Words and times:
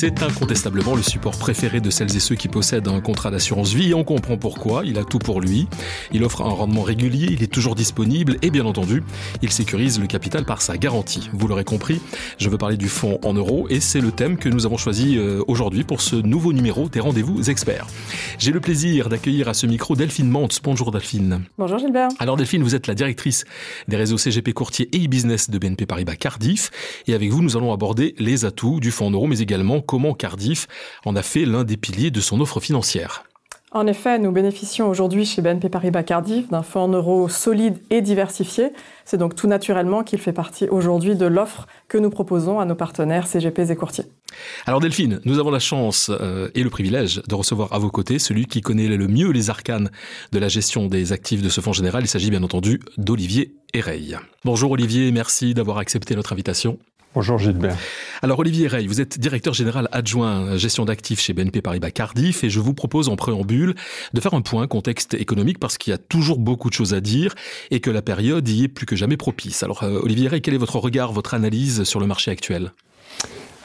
C'est 0.00 0.22
incontestablement 0.22 0.94
le 0.94 1.02
support 1.02 1.36
préféré 1.36 1.80
de 1.80 1.90
celles 1.90 2.14
et 2.14 2.20
ceux 2.20 2.36
qui 2.36 2.46
possèdent 2.46 2.86
un 2.86 3.00
contrat 3.00 3.32
d'assurance 3.32 3.72
vie 3.72 3.90
et 3.90 3.94
on 3.94 4.04
comprend 4.04 4.36
pourquoi. 4.36 4.82
Il 4.84 4.96
a 4.96 5.02
tout 5.02 5.18
pour 5.18 5.40
lui. 5.40 5.66
Il 6.12 6.22
offre 6.22 6.42
un 6.42 6.50
rendement 6.50 6.82
régulier, 6.82 7.26
il 7.32 7.42
est 7.42 7.52
toujours 7.52 7.74
disponible 7.74 8.36
et 8.42 8.50
bien 8.50 8.64
entendu, 8.64 9.02
il 9.42 9.50
sécurise 9.50 9.98
le 9.98 10.06
capital 10.06 10.44
par 10.44 10.62
sa 10.62 10.76
garantie. 10.76 11.28
Vous 11.32 11.48
l'aurez 11.48 11.64
compris, 11.64 12.00
je 12.38 12.48
veux 12.48 12.58
parler 12.58 12.76
du 12.76 12.88
fonds 12.88 13.18
en 13.24 13.34
euros 13.34 13.66
et 13.70 13.80
c'est 13.80 14.00
le 14.00 14.12
thème 14.12 14.36
que 14.36 14.48
nous 14.48 14.66
avons 14.66 14.76
choisi 14.76 15.18
euh, 15.18 15.42
aujourd'hui 15.48 15.82
pour 15.82 16.00
ce 16.00 16.14
nouveau 16.14 16.52
numéro 16.52 16.88
des 16.88 17.00
rendez-vous 17.00 17.50
experts. 17.50 17.88
J'ai 18.38 18.52
le 18.52 18.60
plaisir 18.60 19.08
d'accueillir 19.08 19.48
à 19.48 19.54
ce 19.54 19.66
micro 19.66 19.96
Delphine 19.96 20.30
Mantz. 20.30 20.60
Bonjour 20.62 20.92
Delphine. 20.92 21.42
Bonjour 21.58 21.78
Gilbert. 21.80 22.10
Alors 22.20 22.36
Delphine, 22.36 22.62
vous 22.62 22.76
êtes 22.76 22.86
la 22.86 22.94
directrice 22.94 23.46
des 23.88 23.96
réseaux 23.96 24.16
CGP 24.16 24.52
Courtier 24.52 24.88
et 24.92 25.04
e-business 25.04 25.50
de 25.50 25.58
BNP 25.58 25.86
Paribas 25.86 26.14
Cardiff 26.14 26.70
et 27.08 27.14
avec 27.14 27.32
vous 27.32 27.42
nous 27.42 27.56
allons 27.56 27.72
aborder 27.72 28.14
les 28.20 28.44
atouts 28.44 28.78
du 28.78 28.92
fonds 28.92 29.08
en 29.08 29.10
euros 29.10 29.26
mais 29.26 29.40
également 29.40 29.82
comment 29.88 30.12
Cardiff 30.12 30.68
en 31.06 31.16
a 31.16 31.22
fait 31.22 31.46
l'un 31.46 31.64
des 31.64 31.78
piliers 31.78 32.10
de 32.10 32.20
son 32.20 32.40
offre 32.40 32.60
financière. 32.60 33.24
En 33.70 33.86
effet, 33.86 34.18
nous 34.18 34.32
bénéficions 34.32 34.88
aujourd'hui 34.88 35.26
chez 35.26 35.42
BNP 35.42 35.68
Paribas 35.68 36.02
Cardiff 36.02 36.48
d'un 36.48 36.62
fonds 36.62 36.80
en 36.80 36.88
euros 36.88 37.28
solide 37.28 37.78
et 37.90 38.00
diversifié. 38.00 38.70
C'est 39.04 39.18
donc 39.18 39.34
tout 39.34 39.46
naturellement 39.46 40.04
qu'il 40.04 40.20
fait 40.20 40.32
partie 40.32 40.68
aujourd'hui 40.68 41.16
de 41.16 41.26
l'offre 41.26 41.66
que 41.86 41.98
nous 41.98 42.08
proposons 42.08 42.60
à 42.60 42.64
nos 42.64 42.74
partenaires 42.74 43.26
CGP 43.26 43.70
et 43.70 43.76
courtiers. 43.76 44.06
Alors 44.64 44.80
Delphine, 44.80 45.20
nous 45.26 45.38
avons 45.38 45.50
la 45.50 45.58
chance 45.58 46.10
euh, 46.10 46.48
et 46.54 46.62
le 46.62 46.70
privilège 46.70 47.22
de 47.28 47.34
recevoir 47.34 47.74
à 47.74 47.78
vos 47.78 47.90
côtés 47.90 48.18
celui 48.18 48.46
qui 48.46 48.62
connaît 48.62 48.88
le 48.88 49.06
mieux 49.06 49.30
les 49.32 49.50
arcanes 49.50 49.90
de 50.32 50.38
la 50.38 50.48
gestion 50.48 50.86
des 50.86 51.12
actifs 51.12 51.42
de 51.42 51.50
ce 51.50 51.60
fonds 51.60 51.74
général. 51.74 52.04
Il 52.04 52.08
s'agit 52.08 52.30
bien 52.30 52.42
entendu 52.42 52.80
d'Olivier 52.96 53.54
Ereille. 53.74 54.16
Bonjour 54.46 54.70
Olivier, 54.70 55.12
merci 55.12 55.52
d'avoir 55.52 55.76
accepté 55.76 56.16
notre 56.16 56.32
invitation. 56.32 56.78
Bonjour 57.14 57.38
Gilbert. 57.38 57.76
Alors 58.20 58.40
Olivier 58.40 58.66
Rey, 58.66 58.84
vous 58.86 59.00
êtes 59.00 59.20
directeur 59.20 59.54
général 59.54 59.88
adjoint 59.92 60.56
gestion 60.56 60.84
d'actifs 60.84 61.20
chez 61.20 61.34
BNP 61.34 61.62
Paribas 61.62 61.92
Cardiff 61.92 62.42
et 62.42 62.50
je 62.50 62.58
vous 62.58 62.74
propose 62.74 63.08
en 63.08 63.14
préambule 63.14 63.76
de 64.12 64.20
faire 64.20 64.34
un 64.34 64.40
point 64.40 64.66
contexte 64.66 65.14
économique 65.14 65.60
parce 65.60 65.78
qu'il 65.78 65.92
y 65.92 65.94
a 65.94 65.98
toujours 65.98 66.40
beaucoup 66.40 66.68
de 66.68 66.74
choses 66.74 66.94
à 66.94 67.00
dire 67.00 67.36
et 67.70 67.78
que 67.78 67.90
la 67.90 68.02
période 68.02 68.48
y 68.48 68.64
est 68.64 68.68
plus 68.68 68.86
que 68.86 68.96
jamais 68.96 69.16
propice. 69.16 69.62
Alors 69.62 69.84
euh, 69.84 70.00
Olivier 70.02 70.26
Rey, 70.26 70.40
quel 70.40 70.54
est 70.54 70.58
votre 70.58 70.78
regard, 70.78 71.12
votre 71.12 71.34
analyse 71.34 71.84
sur 71.84 72.00
le 72.00 72.06
marché 72.06 72.32
actuel? 72.32 72.72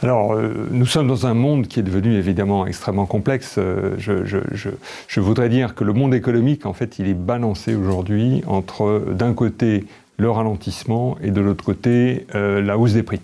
Alors, 0.03 0.33
euh, 0.33 0.67
nous 0.69 0.85
sommes 0.85 1.07
dans 1.07 1.25
un 1.25 1.33
monde 1.33 1.67
qui 1.67 1.79
est 1.79 1.83
devenu 1.83 2.15
évidemment 2.15 2.67
extrêmement 2.67 3.05
complexe. 3.07 3.55
Euh, 3.57 3.95
je, 3.97 5.19
voudrais 5.19 5.49
dire 5.49 5.73
que 5.73 5.83
le 5.83 5.93
monde 5.93 6.13
économique, 6.13 6.65
en 6.65 6.73
fait, 6.73 6.99
il 6.99 7.07
est 7.07 7.13
balancé 7.15 7.73
aujourd'hui 7.73 8.43
entre, 8.45 9.01
d'un 9.13 9.33
côté, 9.33 9.85
le 10.17 10.29
ralentissement 10.29 11.17
et 11.23 11.31
de 11.31 11.41
l'autre 11.41 11.63
côté 11.63 12.27
la 12.33 12.77
hausse 12.77 12.93
des 12.93 13.01
prix. 13.01 13.19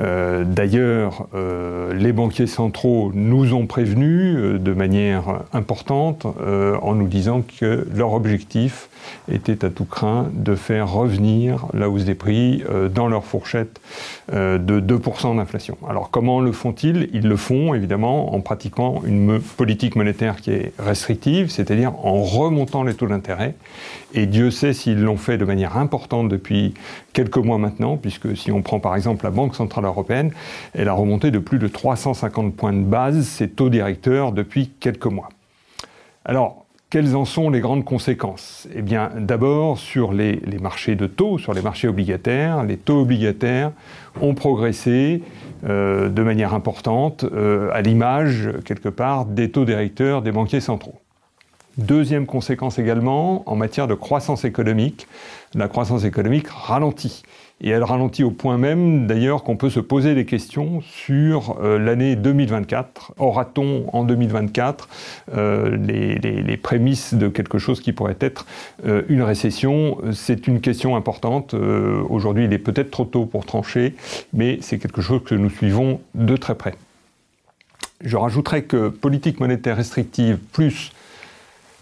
Euh, 0.00 0.44
d'ailleurs, 0.44 1.26
euh, 1.34 1.94
les 1.94 2.12
banquiers 2.12 2.46
centraux 2.46 3.12
nous 3.14 3.54
ont 3.54 3.66
prévenus 3.66 4.60
de 4.60 4.72
manière 4.72 5.42
importante 5.52 6.26
en 6.26 6.94
nous 6.94 7.08
disant 7.08 7.42
que 7.42 7.86
leur 7.94 8.12
objectif 8.12 8.88
était 9.30 9.64
à 9.64 9.70
tout 9.70 9.84
craint 9.84 10.28
de 10.32 10.54
faire 10.54 10.90
revenir 10.90 11.66
la 11.72 11.88
hausse 11.88 12.04
des 12.04 12.14
prix 12.14 12.62
euh, 12.68 12.88
dans 12.88 13.08
leur 13.08 13.24
fourchette 13.24 13.80
euh, 14.32 14.58
de 14.58 14.80
2% 14.80 15.36
d'inflation. 15.36 15.76
Alors 15.88 16.10
comment 16.10 16.40
le 16.40 16.52
font-ils? 16.52 17.08
Ils 17.12 17.26
le 17.26 17.36
font 17.36 17.74
évidemment 17.74 18.34
en 18.34 18.40
pratiquant 18.40 19.02
une 19.04 19.40
politique 19.40 19.96
monétaire 19.96 20.36
qui 20.36 20.50
est 20.50 20.72
restrictive, 20.78 21.50
c'est-à-dire 21.50 21.92
en 22.04 22.22
remontant 22.22 22.82
les 22.82 22.94
taux 22.94 23.06
d'intérêt. 23.06 23.54
Et 24.14 24.26
Dieu 24.26 24.52
sait 24.52 24.72
s'ils 24.72 25.02
l'ont 25.02 25.16
fait 25.16 25.36
de 25.38 25.44
manière 25.44 25.76
importante 25.76 26.28
depuis 26.28 26.72
quelques 27.12 27.36
mois 27.36 27.58
maintenant, 27.58 27.96
puisque 27.96 28.36
si 28.36 28.52
on 28.52 28.62
prend 28.62 28.78
par 28.78 28.94
exemple 28.94 29.24
la 29.24 29.30
Banque 29.30 29.56
Centrale 29.56 29.84
Européenne, 29.84 30.30
elle 30.72 30.88
a 30.88 30.92
remonté 30.92 31.32
de 31.32 31.40
plus 31.40 31.58
de 31.58 31.66
350 31.66 32.54
points 32.54 32.72
de 32.72 32.84
base 32.84 33.26
ses 33.26 33.48
taux 33.48 33.70
directeurs 33.70 34.30
depuis 34.30 34.70
quelques 34.78 35.06
mois. 35.06 35.28
Alors, 36.24 36.64
quelles 36.90 37.16
en 37.16 37.24
sont 37.24 37.50
les 37.50 37.58
grandes 37.58 37.84
conséquences? 37.84 38.68
Eh 38.72 38.80
bien, 38.80 39.10
d'abord, 39.18 39.78
sur 39.78 40.12
les, 40.12 40.40
marchés 40.62 40.94
de 40.94 41.08
taux, 41.08 41.38
sur 41.38 41.52
les 41.52 41.60
marchés 41.60 41.88
obligataires, 41.88 42.62
les 42.62 42.76
taux 42.76 43.00
obligataires 43.00 43.72
ont 44.20 44.34
progressé 44.34 45.24
euh, 45.68 46.08
de 46.08 46.22
manière 46.22 46.54
importante, 46.54 47.24
euh, 47.24 47.68
à 47.72 47.82
l'image, 47.82 48.48
quelque 48.64 48.88
part, 48.88 49.24
des 49.24 49.50
taux 49.50 49.64
directeurs 49.64 50.22
des 50.22 50.30
banquiers 50.30 50.60
centraux. 50.60 51.00
Deuxième 51.76 52.26
conséquence 52.26 52.78
également, 52.78 53.42
en 53.50 53.56
matière 53.56 53.88
de 53.88 53.94
croissance 53.94 54.44
économique, 54.44 55.08
la 55.54 55.66
croissance 55.66 56.04
économique 56.04 56.46
ralentit. 56.48 57.22
Et 57.60 57.70
elle 57.70 57.82
ralentit 57.82 58.22
au 58.22 58.30
point 58.30 58.58
même, 58.58 59.06
d'ailleurs, 59.06 59.42
qu'on 59.42 59.56
peut 59.56 59.70
se 59.70 59.80
poser 59.80 60.14
des 60.14 60.24
questions 60.24 60.82
sur 60.82 61.56
euh, 61.60 61.78
l'année 61.78 62.14
2024. 62.14 63.14
Aura-t-on 63.18 63.86
en 63.92 64.04
2024 64.04 64.88
euh, 65.34 65.76
les, 65.76 66.56
prémices 66.56 67.14
de 67.14 67.28
quelque 67.28 67.58
chose 67.58 67.80
qui 67.80 67.92
pourrait 67.92 68.16
être 68.20 68.46
euh, 68.86 69.02
une 69.08 69.22
récession? 69.22 69.98
C'est 70.12 70.46
une 70.46 70.60
question 70.60 70.94
importante. 70.94 71.54
Aujourd'hui, 71.54 72.44
il 72.44 72.52
est 72.52 72.58
peut-être 72.58 72.90
trop 72.90 73.04
tôt 73.04 73.26
pour 73.26 73.46
trancher, 73.46 73.94
mais 74.32 74.58
c'est 74.60 74.78
quelque 74.78 75.02
chose 75.02 75.22
que 75.24 75.34
nous 75.34 75.50
suivons 75.50 76.00
de 76.14 76.36
très 76.36 76.54
près. 76.54 76.74
Je 78.00 78.16
rajouterais 78.16 78.62
que 78.62 78.88
politique 78.88 79.40
monétaire 79.40 79.76
restrictive 79.76 80.38
plus 80.52 80.92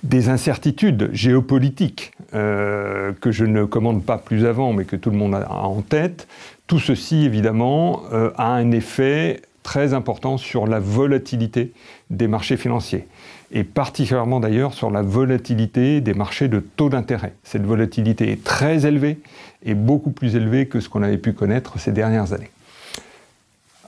des 0.03 0.29
incertitudes 0.29 1.11
géopolitiques 1.13 2.13
euh, 2.35 3.13
que 3.21 3.31
je 3.31 3.45
ne 3.45 3.65
commande 3.65 4.05
pas 4.05 4.19
plus 4.19 4.47
avant, 4.47 4.73
mais 4.73 4.85
que 4.85 4.97
tout 4.97 5.11
le 5.11 5.17
monde 5.17 5.35
a 5.35 5.51
en 5.53 5.83
tête, 5.83 6.27
tout 6.67 6.81
ceci, 6.81 7.25
évidemment, 7.25 8.03
euh, 8.13 8.31
a 8.37 8.53
un 8.53 8.71
effet 8.73 9.43
très 9.63 9.95
important 9.95 10.39
sur 10.39 10.67
la 10.67 10.81
volatilité 10.81 11.73
des 12.11 12.27
marchés 12.27 12.57
financiers, 12.57 13.07
et 13.53 13.63
particulièrement 13.63 14.41
d'ailleurs 14.41 14.75
sur 14.75 14.91
la 14.91 15.03
volatilité 15.03 16.01
des 16.01 16.15
marchés 16.15 16.49
de 16.49 16.59
taux 16.59 16.89
d'intérêt. 16.89 17.35
Cette 17.45 17.65
volatilité 17.65 18.33
est 18.33 18.43
très 18.43 18.87
élevée, 18.87 19.21
et 19.65 19.75
beaucoup 19.75 20.11
plus 20.11 20.35
élevée 20.35 20.67
que 20.67 20.81
ce 20.81 20.89
qu'on 20.89 21.03
avait 21.03 21.19
pu 21.19 21.33
connaître 21.33 21.79
ces 21.79 21.93
dernières 21.93 22.33
années. 22.33 22.51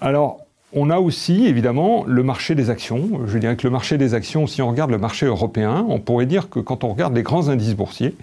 Alors, 0.01 0.44
on 0.75 0.91
a 0.91 0.99
aussi 0.99 1.47
évidemment 1.47 2.05
le 2.07 2.23
marché 2.23 2.55
des 2.55 2.69
actions. 2.69 3.21
Je 3.27 3.39
dirais 3.39 3.57
que 3.57 3.67
le 3.67 3.71
marché 3.71 3.97
des 3.97 4.15
actions, 4.15 4.47
si 4.47 4.61
on 4.61 4.69
regarde 4.69 4.91
le 4.91 4.99
marché 4.99 5.27
européen, 5.27 5.87
on 5.89 6.01
pourrait 6.01 6.27
dire 6.27 6.51
que 6.51 6.61
quand 6.61 6.85
on 6.85 6.89
regarde 6.89 7.15
les 7.15 7.23
grands 7.23 7.49
indices 7.49 7.75
boursiers, 7.75 8.15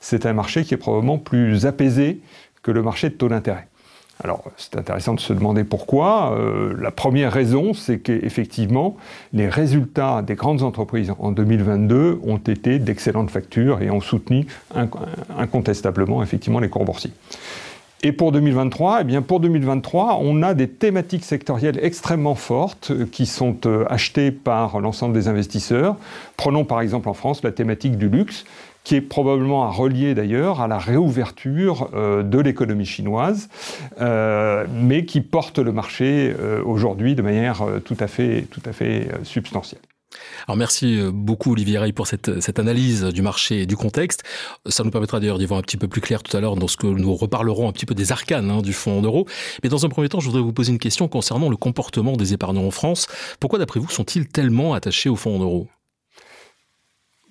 c'est 0.00 0.26
un 0.26 0.32
marché 0.32 0.64
qui 0.64 0.74
est 0.74 0.78
probablement 0.78 1.18
plus 1.18 1.66
apaisé 1.66 2.20
que 2.62 2.70
le 2.70 2.82
marché 2.82 3.08
de 3.08 3.14
taux 3.14 3.28
d'intérêt. 3.28 3.66
Alors, 4.22 4.44
c'est 4.58 4.76
intéressant 4.76 5.14
de 5.14 5.20
se 5.20 5.32
demander 5.32 5.64
pourquoi. 5.64 6.36
Euh, 6.36 6.74
la 6.78 6.90
première 6.90 7.32
raison, 7.32 7.72
c'est 7.72 8.00
qu'effectivement, 8.00 8.96
les 9.32 9.48
résultats 9.48 10.20
des 10.20 10.34
grandes 10.34 10.62
entreprises 10.62 11.14
en 11.18 11.32
2022 11.32 12.20
ont 12.22 12.36
été 12.36 12.78
d'excellentes 12.78 13.30
factures 13.30 13.80
et 13.80 13.90
ont 13.90 14.02
soutenu 14.02 14.46
incontestablement, 15.38 16.22
effectivement, 16.22 16.60
les 16.60 16.68
cours 16.68 16.84
boursiers. 16.84 17.12
Et 18.02 18.12
pour 18.12 18.32
2023, 18.32 19.02
eh 19.02 19.04
bien 19.04 19.20
pour 19.20 19.40
2023, 19.40 20.20
on 20.22 20.42
a 20.42 20.54
des 20.54 20.68
thématiques 20.68 21.24
sectorielles 21.24 21.78
extrêmement 21.82 22.34
fortes 22.34 22.92
euh, 22.92 23.04
qui 23.04 23.26
sont 23.26 23.58
euh, 23.66 23.84
achetées 23.90 24.30
par 24.30 24.80
l'ensemble 24.80 25.12
des 25.12 25.28
investisseurs. 25.28 25.96
Prenons 26.38 26.64
par 26.64 26.80
exemple 26.80 27.10
en 27.10 27.14
France 27.14 27.42
la 27.42 27.52
thématique 27.52 27.98
du 27.98 28.08
luxe, 28.08 28.46
qui 28.84 28.94
est 28.94 29.02
probablement 29.02 29.64
à 29.64 29.68
relier 29.68 30.14
d'ailleurs 30.14 30.62
à 30.62 30.68
la 30.68 30.78
réouverture 30.78 31.90
euh, 31.92 32.22
de 32.22 32.38
l'économie 32.38 32.86
chinoise, 32.86 33.50
mais 34.00 35.04
qui 35.04 35.20
porte 35.20 35.58
le 35.58 35.72
marché 35.72 36.34
aujourd'hui 36.64 37.14
de 37.14 37.20
manière 37.20 37.62
tout 37.84 37.96
à 38.00 38.06
fait, 38.06 38.46
tout 38.50 38.62
à 38.64 38.72
fait 38.72 39.08
substantielle. 39.24 39.89
Alors 40.46 40.56
merci 40.56 40.98
euh, 41.00 41.10
beaucoup 41.12 41.52
Olivier 41.52 41.78
Rey 41.78 41.92
pour 41.92 42.06
cette, 42.06 42.58
analyse 42.58 43.04
du 43.04 43.22
marché 43.22 43.62
et 43.62 43.66
du 43.66 43.76
contexte. 43.76 44.22
Ça 44.66 44.84
nous 44.84 44.90
permettra 44.90 45.20
d'ailleurs 45.20 45.38
d'y 45.38 45.46
voir 45.46 45.58
un 45.58 45.62
petit 45.62 45.76
peu 45.76 45.88
plus 45.88 46.00
clair 46.00 46.22
tout 46.22 46.36
à 46.36 46.40
l'heure 46.40 46.56
dans 46.56 46.68
ce 46.68 46.76
que 46.76 46.86
nous 46.86 47.14
reparlerons 47.14 47.68
un 47.68 47.72
petit 47.72 47.86
peu 47.86 47.94
des 47.94 48.12
arcanes 48.12 48.50
hein, 48.50 48.62
du 48.62 48.72
fonds 48.72 48.98
en 48.98 49.02
euros. 49.02 49.26
Mais 49.62 49.68
dans 49.68 49.86
un 49.86 49.88
premier 49.88 50.08
temps, 50.08 50.20
je 50.20 50.26
voudrais 50.26 50.42
vous 50.42 50.52
poser 50.52 50.72
une 50.72 50.78
question 50.78 51.08
concernant 51.08 51.48
le 51.48 51.56
comportement 51.56 52.16
des 52.16 52.32
épargnants 52.32 52.66
en 52.66 52.70
France. 52.70 53.06
Pourquoi 53.38 53.58
d'après 53.58 53.80
vous 53.80 53.88
sont-ils 53.88 54.28
tellement 54.28 54.74
attachés 54.74 55.08
au 55.08 55.16
fonds 55.16 55.36
en 55.36 55.40
euros? 55.40 55.68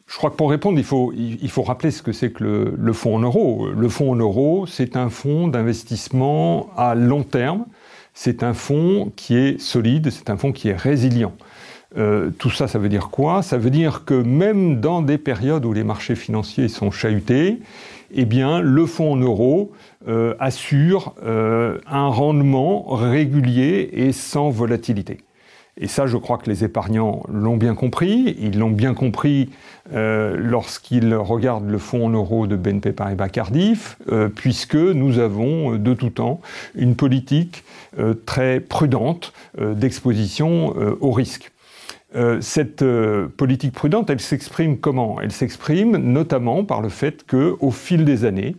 Je 0.08 0.18
crois 0.18 0.32
que 0.32 0.36
pour 0.36 0.50
répondre, 0.50 0.80
il 0.80 0.84
faut, 0.84 1.14
il 1.14 1.50
faut 1.50 1.62
rappeler 1.62 1.92
ce 1.92 2.02
que 2.02 2.12
c'est 2.12 2.32
que 2.32 2.44
le, 2.44 2.74
le, 2.76 2.94
fonds 2.94 3.16
en 3.16 3.20
euros. 3.20 3.70
Le 3.70 3.90
fonds 3.90 4.12
en 4.12 4.16
euros, 4.16 4.66
c'est 4.66 4.96
un 4.96 5.10
fonds 5.10 5.48
d'investissement 5.48 6.72
à 6.76 6.96
long 6.96 7.24
terme. 7.24 7.66
C'est 8.16 8.42
un 8.42 8.56
fonds 8.56 9.12
qui 9.16 9.36
est 9.36 9.62
solide, 9.62 10.10
c'est 10.10 10.32
un 10.32 10.38
fonds 10.38 10.52
qui 10.52 10.70
est 10.70 10.76
résilient. 10.76 11.36
Euh, 11.98 12.30
tout 12.38 12.52
ça, 12.52 12.68
ça 12.68 12.78
veut 12.78 12.90
dire 12.90 13.10
quoi? 13.10 13.42
Ça 13.42 13.58
veut 13.58 13.72
dire 13.72 14.06
que 14.06 14.14
même 14.14 14.80
dans 14.80 15.02
des 15.02 15.18
périodes 15.18 15.66
où 15.66 15.74
les 15.74 15.84
marchés 15.84 16.16
financiers 16.16 16.68
sont 16.68 16.92
chahutés, 16.92 17.60
eh 18.12 18.26
bien, 18.26 18.62
le 18.62 18.86
fonds 18.86 19.14
en 19.14 19.18
euros 19.18 19.72
euh, 20.08 20.36
assure 20.40 21.16
euh, 21.24 21.80
un 21.88 22.08
rendement 22.08 22.94
régulier 22.94 23.90
et 23.94 24.12
sans 24.12 24.50
volatilité. 24.50 25.18
Et 25.82 25.88
ça, 25.88 26.08
je 26.08 26.18
crois 26.18 26.38
que 26.38 26.50
les 26.50 26.66
épargnants 26.66 27.24
l'ont 27.32 27.56
bien 27.56 27.74
compris. 27.74 28.36
Ils 28.40 28.60
l'ont 28.60 28.70
bien 28.70 28.94
compris 28.94 29.50
lorsqu'ils 29.92 31.16
regardent 31.16 31.70
le 31.70 31.78
fonds 31.78 32.08
en 32.08 32.10
euros 32.10 32.48
de 32.48 32.58
BNP 32.58 32.92
Paribas 32.92 33.30
Cardiff, 33.30 33.98
euh, 34.12 34.28
puisque 34.28 34.76
nous 34.76 35.20
avons 35.20 35.78
de 35.78 35.94
tout 35.94 36.10
temps 36.10 36.42
une 36.76 36.96
politique 36.96 37.64
très 38.26 38.60
prudente 38.60 39.32
d'exposition 39.58 40.76
au 41.00 41.12
risque. 41.12 41.52
Cette 42.42 42.84
politique 43.38 43.74
prudente, 43.74 44.10
elle 44.10 44.20
s'exprime 44.20 44.78
comment? 44.80 45.22
Elle 45.22 45.32
s'exprime 45.32 45.98
notamment 45.98 46.66
par 46.66 46.82
le 46.82 46.90
fait 46.90 47.26
qu'au 47.26 47.72
fil 47.72 48.06
des 48.06 48.26
années, 48.26 48.56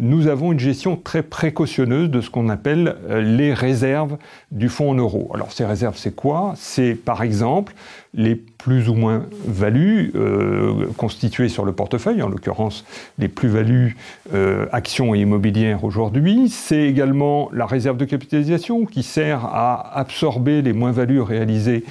nous 0.00 0.26
avons 0.26 0.52
une 0.52 0.58
gestion 0.58 0.96
très 0.96 1.22
précautionneuse 1.22 2.10
de 2.10 2.20
ce 2.20 2.30
qu'on 2.30 2.48
appelle 2.48 2.96
euh, 3.08 3.20
les 3.20 3.52
réserves 3.52 4.16
du 4.50 4.68
fonds 4.68 4.90
en 4.90 4.94
euros. 4.94 5.30
Alors 5.34 5.52
ces 5.52 5.64
réserves, 5.64 5.96
c'est 5.96 6.14
quoi? 6.14 6.54
C'est 6.56 6.94
par 6.94 7.22
exemple 7.22 7.74
les 8.12 8.34
plus 8.34 8.88
ou 8.88 8.94
moins 8.94 9.26
values 9.46 10.12
euh, 10.16 10.86
constituées 10.96 11.48
sur 11.48 11.64
le 11.64 11.72
portefeuille, 11.72 12.22
en 12.22 12.28
l'occurrence 12.28 12.84
les 13.18 13.28
plus-values 13.28 13.96
euh, 14.34 14.66
actions 14.72 15.14
et 15.14 15.20
immobilières 15.20 15.84
aujourd'hui. 15.84 16.48
C'est 16.48 16.82
également 16.82 17.50
la 17.52 17.66
réserve 17.66 17.96
de 17.96 18.04
capitalisation 18.04 18.84
qui 18.84 19.02
sert 19.02 19.44
à 19.44 19.96
absorber 19.98 20.62
les 20.62 20.72
moins-values 20.72 21.20
réalisées 21.20 21.84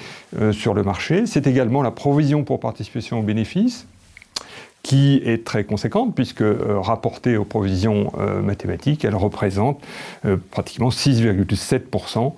sur 0.51 0.73
le 0.73 0.83
marché. 0.83 1.25
C'est 1.25 1.47
également 1.47 1.81
la 1.81 1.91
provision 1.91 2.43
pour 2.43 2.59
participation 2.59 3.19
aux 3.19 3.23
bénéfices 3.23 3.87
qui 4.83 5.21
est 5.25 5.45
très 5.45 5.65
conséquente, 5.65 6.15
puisque 6.15 6.41
euh, 6.41 6.79
rapportée 6.79 7.37
aux 7.37 7.45
provisions 7.45 8.11
euh, 8.17 8.41
mathématiques, 8.41 9.03
elle 9.03 9.15
représente 9.15 9.81
euh, 10.25 10.37
pratiquement 10.51 10.89
6,7%. 10.89 12.33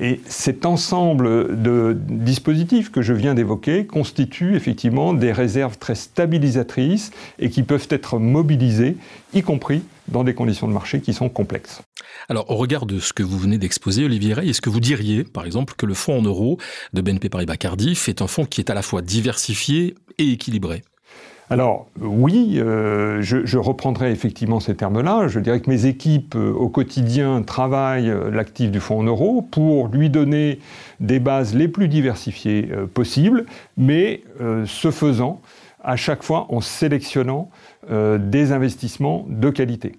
et 0.00 0.20
cet 0.26 0.64
ensemble 0.64 1.60
de 1.60 1.96
dispositifs 2.08 2.90
que 2.90 3.02
je 3.02 3.12
viens 3.12 3.34
d'évoquer 3.34 3.86
constitue 3.86 4.56
effectivement 4.56 5.12
des 5.12 5.32
réserves 5.32 5.78
très 5.78 5.94
stabilisatrices 5.94 7.10
et 7.38 7.50
qui 7.50 7.62
peuvent 7.62 7.86
être 7.90 8.18
mobilisées, 8.18 8.96
y 9.34 9.42
compris 9.42 9.82
dans 10.08 10.24
des 10.24 10.34
conditions 10.34 10.68
de 10.68 10.72
marché 10.72 11.00
qui 11.00 11.12
sont 11.12 11.28
complexes. 11.28 11.82
Alors, 12.28 12.50
au 12.50 12.56
regard 12.56 12.86
de 12.86 12.98
ce 12.98 13.12
que 13.12 13.22
vous 13.22 13.38
venez 13.38 13.58
d'exposer, 13.58 14.04
Olivier 14.04 14.34
Rey, 14.34 14.48
est-ce 14.48 14.62
que 14.62 14.70
vous 14.70 14.80
diriez, 14.80 15.24
par 15.24 15.44
exemple, 15.44 15.74
que 15.76 15.86
le 15.86 15.94
fonds 15.94 16.18
en 16.18 16.22
euros 16.22 16.58
de 16.94 17.02
BNP 17.02 17.28
Paribas 17.28 17.56
Cardiff 17.56 18.08
est 18.08 18.22
un 18.22 18.26
fonds 18.26 18.46
qui 18.46 18.60
est 18.60 18.70
à 18.70 18.74
la 18.74 18.82
fois 18.82 19.02
diversifié 19.02 19.94
et 20.18 20.32
équilibré? 20.32 20.82
Alors 21.50 21.86
oui, 22.00 22.56
euh, 22.58 23.22
je, 23.22 23.56
reprendrai 23.56 24.10
effectivement 24.12 24.60
ces 24.60 24.74
termes-là. 24.74 25.28
Je 25.28 25.40
dirais 25.40 25.60
que 25.60 25.70
mes 25.70 25.86
équipes 25.86 26.34
euh, 26.36 26.52
au 26.52 26.68
quotidien 26.68 27.42
travaillent 27.42 28.10
euh, 28.10 28.30
l'actif 28.30 28.70
du 28.70 28.80
fonds 28.80 29.00
en 29.00 29.04
euros 29.04 29.40
pour 29.40 29.88
lui 29.88 30.10
donner 30.10 30.58
des 31.00 31.20
bases 31.20 31.54
les 31.54 31.68
plus 31.68 31.88
diversifiées 31.88 32.68
possibles, 32.92 33.46
mais 33.76 34.22
ce 34.66 34.90
faisant, 34.90 35.40
à 35.82 35.96
chaque 35.96 36.22
fois 36.22 36.46
en 36.50 36.60
sélectionnant 36.60 37.50
des 37.88 38.52
investissements 38.52 39.24
de 39.28 39.50
qualité. 39.50 39.92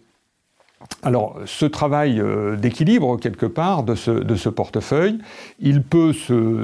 Alors, 1.01 1.37
ce 1.45 1.65
travail 1.65 2.19
euh, 2.19 2.55
d'équilibre, 2.55 3.17
quelque 3.17 3.45
part, 3.45 3.83
de 3.83 3.95
ce, 3.95 4.49
portefeuille, 4.49 5.17
il 5.59 5.81
peut 5.81 6.13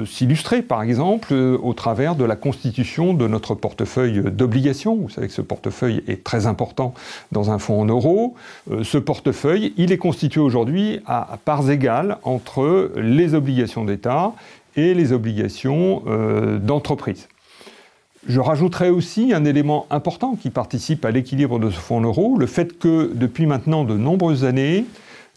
s'illustrer, 0.06 0.62
par 0.62 0.82
exemple, 0.82 1.28
euh, 1.32 1.58
au 1.62 1.74
travers 1.74 2.16
de 2.16 2.24
la 2.24 2.36
constitution 2.36 3.14
de 3.14 3.28
notre 3.28 3.54
portefeuille 3.54 4.22
d'obligations. 4.22 4.96
Vous 4.96 5.10
savez 5.10 5.28
que 5.28 5.32
ce 5.32 5.42
portefeuille 5.42 6.02
est 6.06 6.24
très 6.24 6.46
important 6.46 6.94
dans 7.32 7.50
un 7.50 7.58
fonds 7.58 7.80
en 7.80 7.86
euros. 7.86 8.34
Euh, 8.70 8.84
ce 8.84 8.98
portefeuille, 8.98 9.74
il 9.76 9.92
est 9.92 9.98
constitué 9.98 10.40
aujourd'hui 10.40 11.00
à 11.06 11.38
parts 11.44 11.70
égales 11.70 12.18
entre 12.22 12.92
les 12.96 13.34
obligations 13.34 13.84
d'État 13.84 14.32
et 14.76 14.92
les 14.92 15.12
obligations 15.12 16.02
d'entreprise. 16.60 17.28
Je 18.28 18.40
rajouterai 18.40 18.90
aussi 18.90 19.32
un 19.32 19.44
élément 19.44 19.86
important 19.90 20.34
qui 20.34 20.50
participe 20.50 21.04
à 21.04 21.12
l'équilibre 21.12 21.60
de 21.60 21.70
ce 21.70 21.78
fonds 21.78 22.00
euro, 22.00 22.36
le 22.36 22.46
fait 22.46 22.76
que 22.76 23.12
depuis 23.14 23.46
maintenant 23.46 23.84
de 23.84 23.96
nombreuses 23.96 24.44
années, 24.44 24.84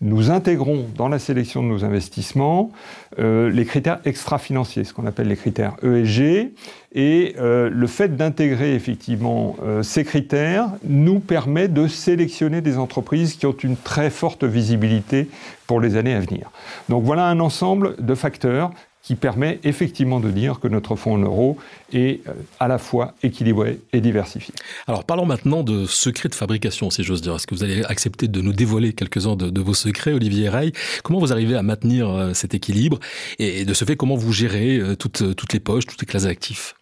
nous 0.02 0.32
intégrons 0.32 0.86
dans 0.96 1.10
la 1.10 1.20
sélection 1.20 1.62
de 1.62 1.68
nos 1.68 1.84
investissements 1.84 2.72
euh, 3.20 3.50
les 3.50 3.66
critères 3.66 4.00
extra-financiers, 4.06 4.86
ce 4.86 4.94
qu'on 4.94 5.06
appelle 5.06 5.28
les 5.28 5.36
critères 5.36 5.76
ESG. 5.84 6.52
Et 6.94 7.36
euh, 7.38 7.70
le 7.70 7.88
fait 7.88 8.16
d'intégrer 8.16 8.74
effectivement 8.76 9.58
euh, 9.62 9.84
ces 9.84 10.06
critères 10.06 10.70
nous 10.88 11.20
permet 11.20 11.68
de 11.68 11.88
sélectionner 11.88 12.62
des 12.62 12.78
entreprises 12.78 13.36
qui 13.36 13.46
ont 13.46 13.52
une 13.52 13.76
très 13.76 14.10
forte 14.10 14.44
visibilité 14.44 15.30
pour 15.68 15.82
les 15.82 15.98
années 15.98 16.16
à 16.16 16.20
venir. 16.20 16.50
Donc 16.88 17.04
voilà 17.04 17.26
un 17.26 17.40
ensemble 17.40 17.96
de 18.00 18.16
facteurs 18.16 18.72
qui 19.04 19.16
permet 19.16 19.60
effectivement 19.64 20.20
de 20.20 20.30
dire 20.30 20.60
que 20.60 20.68
notre 20.68 20.96
fonds 20.96 21.14
en 21.14 21.20
euros 21.20 21.58
est 21.94 22.28
euh, 22.28 22.34
à 22.60 22.68
la 22.68 22.78
fois 22.78 23.16
équilibré 23.24 23.80
et 23.94 24.02
diversifié. 24.02 24.54
Alors 24.88 25.04
parlons 25.04 25.26
maintenant 25.26 25.64
de 25.64 25.86
secrets 25.86 26.30
de 26.30 26.36
fabrication, 26.36 26.90
si 26.90 27.04
j'ose 27.04 27.22
dire. 27.22 27.36
Est-ce 27.36 27.48
que 27.48 27.56
vous 27.56 27.64
allez 27.64 27.84
accepter 27.84 28.28
de 28.28 28.42
nous 28.42 28.54
dévoiler 28.54 28.94
quelques-uns 28.94 29.36
de, 29.36 29.62
vos 29.62 29.74
secrets, 29.74 30.14
Olivier 30.14 30.50
Rey? 30.50 30.72
Comment 31.04 31.20
vous 31.20 31.32
arrivez 31.32 31.56
à 31.56 31.64
maintenir 31.64 32.10
euh, 32.10 32.34
cet 32.34 32.54
équilibre? 32.54 33.00
Et, 33.40 33.66
de 33.66 33.74
ce 33.74 33.86
fait, 33.86 33.96
comment 33.96 34.16
vous 34.16 34.34
gérez 34.34 34.78
euh, 34.78 34.96
toutes, 34.96 35.36
toutes 35.36 35.54
les 35.54 35.60
poches, 35.60 35.86
toutes 35.86 36.02
les 36.02 36.08
classes 36.08 36.24
d'actifs 36.24 36.76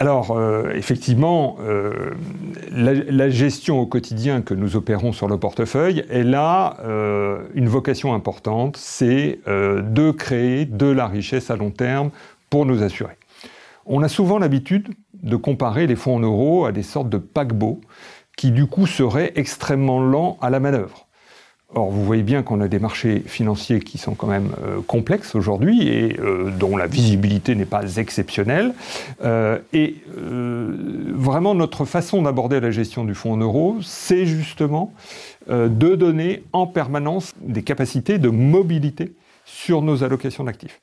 alors, 0.00 0.30
euh, 0.30 0.70
effectivement, 0.74 1.56
euh, 1.60 2.12
la, 2.70 3.28
gestion 3.30 3.80
au 3.80 3.86
quotidien 3.86 4.42
que 4.42 4.54
nous 4.54 4.76
opérons 4.76 5.12
sur 5.12 5.26
le 5.26 5.38
portefeuille, 5.38 6.04
elle 6.08 6.36
a 6.36 6.76
euh, 6.84 7.40
une 7.54 7.68
vocation 7.68 8.14
importante, 8.14 8.76
c'est 8.76 9.40
de 9.46 10.10
créer 10.12 10.66
de 10.66 10.86
la 10.86 11.08
richesse 11.08 11.50
à 11.50 11.56
long 11.56 11.70
terme 11.70 12.10
pour 12.48 12.64
nos 12.64 12.82
assurés. 12.84 13.16
On 13.86 14.02
a 14.02 14.08
souvent 14.08 14.38
l'habitude 14.38 14.88
de 15.14 15.34
comparer 15.34 15.88
les 15.88 15.96
fonds 15.96 16.16
en 16.16 16.20
euros 16.20 16.64
à 16.64 16.72
des 16.72 16.84
sortes 16.84 17.08
de 17.08 17.18
paquebots 17.18 17.80
qui, 18.36 18.52
du 18.52 18.66
coup, 18.66 18.86
seraient 18.86 19.32
extrêmement 19.34 20.00
lents 20.00 20.38
à 20.40 20.50
la 20.50 20.60
manœuvre. 20.60 21.07
Or, 21.74 21.90
vous 21.90 22.02
voyez 22.02 22.22
bien 22.22 22.42
qu'on 22.42 22.62
a 22.62 22.68
des 22.68 22.78
marchés 22.78 23.22
financiers 23.26 23.80
qui 23.80 23.98
sont 23.98 24.14
quand 24.14 24.26
même 24.26 24.52
euh, 24.64 24.80
complexes 24.86 25.34
aujourd'hui 25.34 25.86
et 25.86 26.18
euh, 26.18 26.50
dont 26.50 26.78
la 26.78 26.86
visibilité 26.86 27.54
n'est 27.54 27.66
pas 27.66 27.96
exceptionnelle. 27.96 28.72
Euh, 29.22 29.58
et 29.74 29.96
vraiment, 30.16 31.54
notre 31.54 31.84
façon 31.84 32.22
d'aborder 32.22 32.60
la 32.60 32.70
gestion 32.70 33.04
du 33.04 33.14
fonds 33.14 33.34
en 33.34 33.36
euros, 33.36 33.76
c'est 33.82 34.24
justement 34.24 34.92
de 35.48 35.94
donner 35.94 36.42
en 36.52 36.66
permanence 36.66 37.34
des 37.40 37.62
capacités 37.62 38.18
de 38.18 38.28
mobilité 38.28 39.12
sur 39.48 39.80
nos 39.80 40.04
allocations 40.04 40.44
d'actifs. 40.44 40.78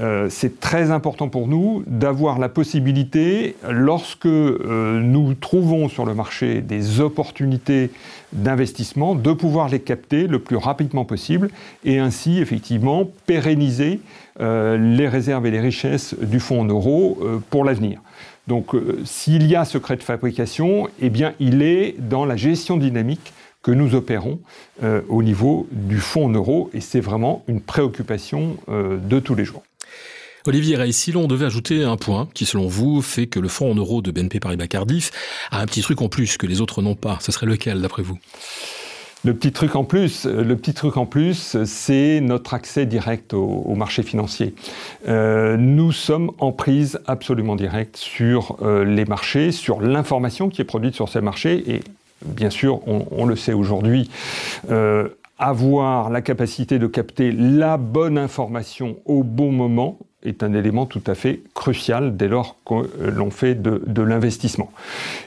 Euh, 0.00 0.26
c'est 0.28 0.58
très 0.58 0.90
important 0.90 1.28
pour 1.28 1.46
nous 1.46 1.84
d'avoir 1.86 2.40
la 2.40 2.48
possibilité, 2.48 3.54
lorsque 3.68 4.26
euh, 4.26 5.00
nous 5.00 5.34
trouvons 5.34 5.88
sur 5.88 6.04
le 6.04 6.14
marché 6.14 6.60
des 6.60 7.00
opportunités 7.00 7.90
d'investissement, 8.32 9.14
de 9.14 9.32
pouvoir 9.32 9.68
les 9.68 9.78
capter 9.78 10.26
le 10.26 10.40
plus 10.40 10.56
rapidement 10.56 11.04
possible 11.04 11.50
et 11.84 11.98
ainsi 12.00 12.40
effectivement 12.40 13.08
pérenniser 13.26 14.00
euh, 14.40 14.76
les 14.76 15.06
réserves 15.06 15.46
et 15.46 15.52
les 15.52 15.60
richesses 15.60 16.14
du 16.20 16.40
fonds 16.40 16.62
en 16.62 16.64
euros 16.64 17.18
pour 17.48 17.64
l'avenir. 17.64 18.00
Donc 18.48 18.74
s'il 19.04 19.46
y 19.46 19.54
a 19.54 19.64
secret 19.64 19.96
de 19.96 20.02
fabrication, 20.02 20.88
eh 21.00 21.10
bien 21.10 21.34
il 21.38 21.62
est 21.62 21.94
dans 21.98 22.24
la 22.24 22.36
gestion 22.36 22.76
dynamique 22.76 23.32
que 23.62 23.70
nous 23.70 23.94
opérons 23.94 24.40
euh, 24.82 25.02
au 25.08 25.22
niveau 25.22 25.66
du 25.70 25.98
fonds 25.98 26.30
euro 26.30 26.70
et 26.72 26.80
c'est 26.80 27.00
vraiment 27.00 27.44
une 27.48 27.60
préoccupation 27.60 28.56
euh, 28.68 28.96
de 28.98 29.20
tous 29.20 29.34
les 29.34 29.44
jours. 29.44 29.62
Olivier 30.46 30.76
Rey, 30.76 30.92
si 30.92 31.12
l'on 31.12 31.26
devait 31.26 31.44
ajouter 31.44 31.84
un 31.84 31.96
point 31.96 32.26
qui, 32.32 32.46
selon 32.46 32.66
vous, 32.66 33.02
fait 33.02 33.26
que 33.26 33.38
le 33.38 33.48
fonds 33.48 33.70
en 33.70 33.74
euros 33.74 34.00
de 34.00 34.10
BNP 34.10 34.40
Paribas 34.40 34.68
Cardiff 34.68 35.10
a 35.50 35.60
un 35.60 35.66
petit 35.66 35.82
truc 35.82 36.00
en 36.00 36.08
plus 36.08 36.38
que 36.38 36.46
les 36.46 36.62
autres 36.62 36.80
n'ont 36.80 36.94
pas, 36.94 37.18
ce 37.20 37.30
serait 37.30 37.46
lequel 37.46 37.82
d'après 37.82 38.02
vous? 38.02 38.18
Le 39.22 39.34
petit 39.34 39.52
truc 39.52 39.76
en 39.76 39.84
plus, 39.84 40.24
le 40.24 40.56
petit 40.56 40.72
truc 40.72 40.96
en 40.96 41.04
plus, 41.04 41.62
c'est 41.66 42.20
notre 42.22 42.54
accès 42.54 42.86
direct 42.86 43.34
au, 43.34 43.74
marché 43.74 44.02
financier. 44.02 44.54
Euh, 45.08 45.58
nous 45.58 45.92
sommes 45.92 46.30
en 46.38 46.52
prise 46.52 47.00
absolument 47.06 47.54
directe 47.54 47.98
sur 47.98 48.56
les 48.64 49.04
marchés, 49.04 49.52
sur 49.52 49.82
l'information 49.82 50.48
qui 50.48 50.62
est 50.62 50.64
produite 50.64 50.94
sur 50.94 51.10
ces 51.10 51.20
marchés 51.20 51.70
et 51.70 51.82
bien 52.24 52.50
sûr, 52.50 52.80
on, 52.86 53.24
le 53.24 53.36
sait 53.36 53.52
aujourd'hui, 53.52 54.10
euh, 54.70 55.08
avoir 55.38 56.10
la 56.10 56.22
capacité 56.22 56.78
de 56.78 56.86
capter 56.86 57.32
la 57.32 57.76
bonne 57.76 58.18
information 58.18 58.96
au 59.04 59.22
bon 59.22 59.52
moment 59.52 59.98
est 60.22 60.42
un 60.42 60.52
élément 60.52 60.86
tout 60.86 61.02
à 61.06 61.14
fait 61.14 61.40
crucial 61.54 62.16
dès 62.16 62.28
lors 62.28 62.56
que 62.66 63.08
l'on 63.10 63.30
fait 63.30 63.54
de, 63.54 64.02
l'investissement. 64.02 64.70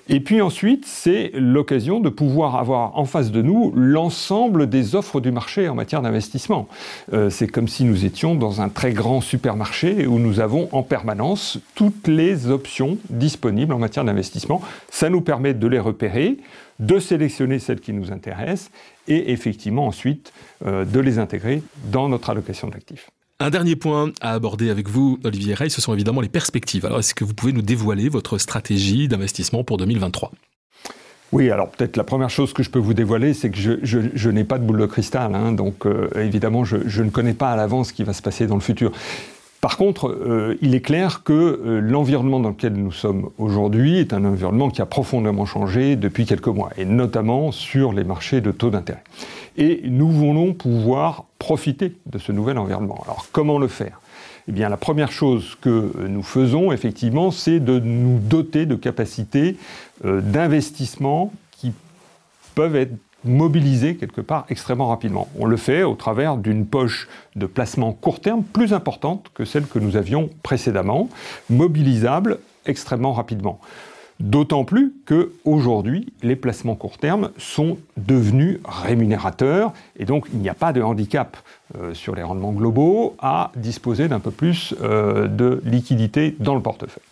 Et 0.10 0.20
puis 0.20 0.42
ensuite, 0.42 0.86
c'est 0.86 1.32
l'occasion 1.34 2.00
de 2.00 2.10
pouvoir 2.10 2.56
avoir 2.56 2.98
en 2.98 3.06
face 3.06 3.32
de 3.32 3.42
nous 3.42 3.72
l'ensemble 3.76 4.70
des 4.70 4.96
offres 4.96 5.20
du 5.20 5.32
marché 5.32 5.70
en 5.70 5.76
matière 5.76 6.02
d'investissement. 6.02 6.68
Euh, 7.14 7.30
c'est 7.30 7.48
comme 7.48 7.68
si 7.68 7.86
nous 7.86 8.06
étions 8.06 8.36
dans 8.36 8.62
un 8.62 8.70
très 8.70 8.94
grand 8.94 9.22
supermarché 9.22 10.06
où 10.06 10.20
nous 10.20 10.40
avons 10.40 10.70
en 10.72 10.84
permanence 10.84 11.60
toutes 11.76 12.08
les 12.08 12.50
options 12.50 12.98
disponibles 13.10 13.74
en 13.74 13.80
matière 13.80 14.06
d'investissement. 14.06 14.62
Ça 14.90 15.10
nous 15.10 15.22
permet 15.22 15.54
de 15.54 15.68
les 15.68 15.80
repérer, 15.80 16.38
de 16.80 17.00
sélectionner 17.00 17.60
celles 17.60 17.80
qui 17.80 17.94
nous 17.94 18.12
intéressent 18.12 18.72
et 19.08 19.32
effectivement 19.32 19.88
ensuite 19.88 20.34
euh, 20.66 20.86
de 20.86 21.00
les 21.00 21.20
intégrer 21.20 21.62
dans 21.92 22.10
notre 22.10 22.30
allocation 22.30 22.68
d'actifs. 22.68 23.10
Un 23.44 23.50
dernier 23.50 23.76
point 23.76 24.14
à 24.22 24.32
aborder 24.32 24.70
avec 24.70 24.88
vous, 24.88 25.20
Olivier 25.26 25.54
Rey, 25.54 25.68
ce 25.68 25.82
sont 25.82 25.94
évidemment 25.94 26.22
les 26.22 26.30
perspectives. 26.30 26.86
Alors, 26.86 27.00
est-ce 27.00 27.14
que 27.14 27.26
vous 27.26 27.34
pouvez 27.34 27.52
nous 27.52 27.62
dévoiler 27.62 28.08
votre 28.08 28.38
stratégie 28.38 29.10
d'investissement 29.10 29.66
pour 29.66 29.76
2023 29.76 30.32
oui, 31.34 31.50
alors 31.50 31.72
peut-être 31.72 31.98
la 31.98 32.04
première 32.04 32.30
chose 32.30 32.54
que 32.54 32.62
je 32.62 32.70
peux 32.70 32.78
vous 32.78 32.94
dévoiler, 32.94 33.34
c'est 33.34 33.50
que 33.50 33.58
je, 33.58 34.30
n'ai 34.30 34.44
pas 34.44 34.60
de 34.60 34.64
boule 34.64 34.80
de 34.80 34.86
cristal, 34.86 35.34
hein, 35.34 35.52
donc 35.52 35.88
euh, 35.88 36.08
évidemment 36.16 36.64
je, 36.64 37.02
ne 37.02 37.10
connais 37.10 37.34
pas 37.34 37.52
à 37.52 37.56
l'avance 37.56 37.88
ce 37.88 37.94
qui 37.94 38.04
va 38.04 38.14
se 38.14 38.22
passer 38.22 38.46
dans 38.46 38.54
le 38.54 38.62
futur. 38.62 38.92
Par 39.64 39.78
contre, 39.78 40.10
euh, 40.10 40.58
il 40.62 40.76
est 40.76 40.82
clair 40.82 41.24
que 41.24 41.32
euh, 41.32 41.80
l'environnement 41.80 42.42
dans 42.42 42.50
lequel 42.50 42.74
nous 42.74 42.92
sommes 42.92 43.30
aujourd'hui 43.38 43.98
est 43.98 44.12
un 44.12 44.26
environnement 44.26 44.70
qui 44.70 44.82
a 44.82 44.86
profondément 44.86 45.46
changé 45.46 45.96
depuis 45.96 46.26
quelques 46.26 46.50
mois, 46.50 46.72
et 46.76 46.84
notamment 46.84 47.54
sur 47.54 47.94
les 47.94 48.04
marchés 48.04 48.42
de 48.42 48.52
taux 48.52 48.72
d'intérêt. 48.72 49.06
Et 49.56 49.80
nous 49.86 50.10
voulons 50.12 50.54
pouvoir 50.54 51.24
profiter 51.40 51.96
de 52.08 52.18
ce 52.18 52.34
nouvel 52.34 52.58
environnement. 52.58 53.02
Alors 53.06 53.28
comment 53.32 53.58
le 53.58 53.70
faire? 53.70 54.02
Eh 54.50 54.52
bien, 54.52 54.68
la 54.68 54.76
première 54.76 55.14
chose 55.14 55.56
que 55.62 55.94
nous 56.10 56.24
faisons, 56.24 56.74
effectivement, 56.74 57.32
c'est 57.32 57.62
de 57.62 57.80
nous 57.80 58.20
doter 58.20 58.66
de 58.66 58.76
capacités 58.76 59.56
euh, 60.04 60.20
d'investissement 60.20 61.32
qui 61.52 61.72
peuvent 62.54 62.76
être 62.76 62.92
mobilisées 63.26 63.96
quelque 63.96 64.22
part 64.22 64.46
extrêmement 64.50 64.88
rapidement. 64.88 65.28
On 65.40 65.46
le 65.46 65.58
fait 65.58 65.84
au 65.84 65.96
travers 65.96 66.38
d'une 66.38 66.66
poche 66.66 67.08
de 67.36 67.46
placement 67.46 67.94
court 67.94 68.20
terme 68.20 68.44
plus 68.44 68.74
importante 68.74 69.28
que 69.34 69.46
celle 69.46 69.66
que 69.66 69.80
nous 69.80 69.98
avions 69.98 70.30
précédemment, 70.44 71.10
mobilisable 71.50 72.40
extrêmement 72.66 73.14
rapidement. 73.14 73.60
D'autant 74.20 74.64
plus 74.64 74.94
qu'aujourd'hui, 75.06 76.14
les 76.22 76.36
placements 76.36 76.76
court 76.76 76.98
terme 76.98 77.32
sont 77.38 77.78
devenus 77.98 78.60
rémunérateurs 78.64 79.74
et 79.98 80.06
donc 80.06 80.28
il 80.32 80.40
n'y 80.40 80.50
a 80.50 80.54
pas 80.54 80.72
de 80.72 80.82
handicap 80.82 81.36
euh, 81.78 81.94
sur 81.94 82.16
les 82.16 82.24
rendements 82.24 82.52
globaux 82.52 83.16
à 83.20 83.52
disposer 83.56 84.08
d'un 84.08 84.20
peu 84.20 84.32
plus 84.32 84.76
euh, 84.82 85.28
de 85.28 85.62
liquidité 85.66 86.36
dans 86.40 86.56
le 86.56 86.62
portefeuille. 86.62 87.04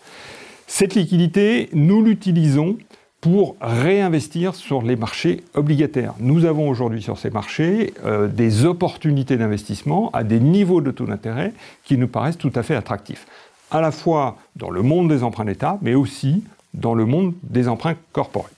Cette 0.68 0.96
liquidité, 0.96 1.70
nous 1.74 2.02
l'utilisons 2.02 2.78
pour 3.22 3.56
réinvestir 3.62 4.56
sur 4.56 4.82
les 4.82 4.96
marchés 4.96 5.44
obligataires. 5.54 6.16
Nous 6.20 6.46
avons 6.46 6.68
aujourd'hui 6.68 7.04
sur 7.04 7.20
ces 7.20 7.30
marchés 7.30 7.94
euh, 8.04 8.28
des 8.28 8.66
opportunités 8.66 9.38
d'investissement 9.38 10.10
à 10.12 10.24
des 10.24 10.40
niveaux 10.40 10.82
de 10.82 10.90
taux 10.90 11.06
d'intérêt 11.06 11.54
qui 11.84 11.98
nous 11.98 12.08
paraissent 12.08 12.40
tout 12.40 12.52
à 12.56 12.64
fait 12.64 12.76
attractifs, 12.76 13.28
à 13.70 13.80
la 13.80 13.92
fois 13.92 14.38
dans 14.56 14.72
le 14.72 14.82
monde 14.82 15.08
des 15.08 15.22
emprunts 15.24 15.46
d'État, 15.46 15.78
mais 15.84 15.94
aussi 15.94 16.44
dans 16.74 16.96
le 16.96 17.06
monde 17.06 17.34
des 17.44 17.68
emprunts 17.68 17.96
corporels. 18.12 18.52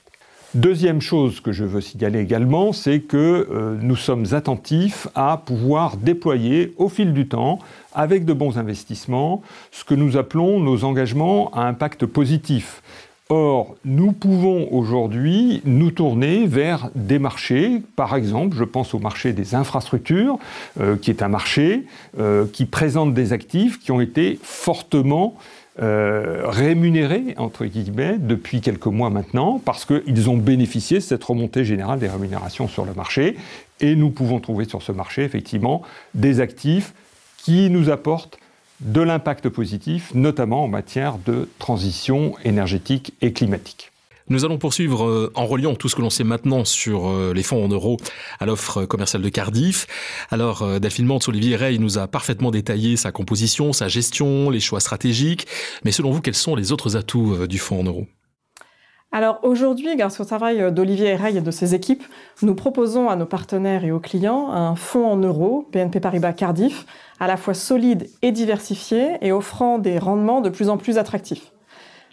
Deuxième 0.54 1.00
chose 1.00 1.40
que 1.40 1.50
je 1.50 1.64
veux 1.64 1.80
signaler 1.80 2.20
également, 2.20 2.72
c'est 2.72 3.00
que 3.00 3.48
euh, 3.50 3.76
nous 3.82 3.96
sommes 3.96 4.26
attentifs 4.32 5.08
à 5.16 5.42
pouvoir 5.44 5.96
déployer 5.96 6.72
au 6.78 6.88
fil 6.88 7.12
du 7.12 7.26
temps, 7.26 7.58
avec 7.92 8.24
de 8.24 8.32
bons 8.32 8.56
investissements, 8.56 9.42
ce 9.72 9.84
que 9.84 9.94
nous 9.94 10.16
appelons 10.16 10.60
nos 10.60 10.84
engagements 10.84 11.50
à 11.50 11.62
impact 11.62 12.06
positif. 12.06 12.82
Or, 13.30 13.76
nous 13.86 14.12
pouvons 14.12 14.68
aujourd'hui 14.70 15.62
nous 15.64 15.90
tourner 15.90 16.46
vers 16.46 16.90
des 16.94 17.18
marchés, 17.18 17.80
par 17.96 18.16
exemple, 18.16 18.54
je 18.54 18.64
pense 18.64 18.92
au 18.92 18.98
marché 18.98 19.32
des 19.32 19.54
infrastructures, 19.54 20.38
euh, 20.78 20.96
qui 20.96 21.10
est 21.10 21.22
un 21.22 21.28
marché 21.28 21.86
euh, 22.18 22.44
qui 22.52 22.66
présente 22.66 23.14
des 23.14 23.32
actifs 23.32 23.80
qui 23.80 23.92
ont 23.92 24.02
été 24.02 24.38
fortement 24.42 25.38
euh, 25.80 26.42
rémunérés, 26.44 27.34
entre 27.38 27.64
guillemets, 27.64 28.16
depuis 28.18 28.60
quelques 28.60 28.86
mois 28.86 29.08
maintenant, 29.08 29.58
parce 29.64 29.86
qu'ils 29.86 30.28
ont 30.28 30.36
bénéficié 30.36 30.98
de 30.98 31.02
cette 31.02 31.24
remontée 31.24 31.64
générale 31.64 31.98
des 31.98 32.08
rémunérations 32.08 32.68
sur 32.68 32.84
le 32.84 32.92
marché. 32.92 33.38
Et 33.80 33.96
nous 33.96 34.10
pouvons 34.10 34.38
trouver 34.38 34.66
sur 34.66 34.82
ce 34.82 34.92
marché, 34.92 35.24
effectivement, 35.24 35.80
des 36.12 36.40
actifs 36.40 36.92
qui 37.38 37.70
nous 37.70 37.88
apportent 37.88 38.38
de 38.80 39.00
l'impact 39.00 39.48
positif, 39.48 40.12
notamment 40.14 40.64
en 40.64 40.68
matière 40.68 41.18
de 41.18 41.48
transition 41.58 42.34
énergétique 42.44 43.14
et 43.20 43.32
climatique. 43.32 43.90
Nous 44.30 44.46
allons 44.46 44.56
poursuivre 44.56 45.04
euh, 45.04 45.32
en 45.34 45.44
reliant 45.44 45.74
tout 45.74 45.90
ce 45.90 45.94
que 45.94 46.00
l'on 46.00 46.08
sait 46.08 46.24
maintenant 46.24 46.64
sur 46.64 47.08
euh, 47.08 47.34
les 47.34 47.42
fonds 47.42 47.62
en 47.62 47.68
euros 47.68 47.98
à 48.40 48.46
l'offre 48.46 48.86
commerciale 48.86 49.20
de 49.20 49.28
Cardiff. 49.28 49.86
Alors, 50.30 50.62
euh, 50.62 50.78
Delphine 50.78 51.04
Mantz, 51.04 51.28
Olivier 51.28 51.56
Rey 51.56 51.76
nous 51.76 51.98
a 51.98 52.08
parfaitement 52.08 52.50
détaillé 52.50 52.96
sa 52.96 53.12
composition, 53.12 53.74
sa 53.74 53.88
gestion, 53.88 54.48
les 54.48 54.60
choix 54.60 54.80
stratégiques. 54.80 55.46
Mais 55.84 55.92
selon 55.92 56.10
vous, 56.10 56.22
quels 56.22 56.34
sont 56.34 56.56
les 56.56 56.72
autres 56.72 56.96
atouts 56.96 57.46
du 57.46 57.58
fonds 57.58 57.80
en 57.80 57.84
euros? 57.84 58.06
Alors 59.14 59.38
aujourd'hui, 59.44 59.94
grâce 59.94 60.18
au 60.18 60.24
travail 60.24 60.72
d'Olivier 60.72 61.14
Rey 61.14 61.36
et 61.36 61.40
de 61.40 61.50
ses 61.52 61.72
équipes, 61.72 62.02
nous 62.42 62.56
proposons 62.56 63.08
à 63.08 63.14
nos 63.14 63.26
partenaires 63.26 63.84
et 63.84 63.92
aux 63.92 64.00
clients 64.00 64.50
un 64.50 64.74
fonds 64.74 65.06
en 65.06 65.16
euros, 65.16 65.68
BNP 65.72 66.00
Paribas 66.00 66.32
Cardiff, 66.32 66.84
à 67.20 67.28
la 67.28 67.36
fois 67.36 67.54
solide 67.54 68.10
et 68.22 68.32
diversifié 68.32 69.18
et 69.20 69.30
offrant 69.30 69.78
des 69.78 70.00
rendements 70.00 70.40
de 70.40 70.48
plus 70.48 70.68
en 70.68 70.78
plus 70.78 70.98
attractifs. 70.98 71.52